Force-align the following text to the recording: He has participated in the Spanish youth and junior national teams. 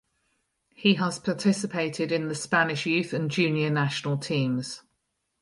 He 0.73 0.95
has 0.95 1.19
participated 1.19 2.11
in 2.11 2.27
the 2.27 2.33
Spanish 2.33 2.87
youth 2.87 3.13
and 3.13 3.29
junior 3.29 3.69
national 3.69 4.17
teams. 4.17 4.81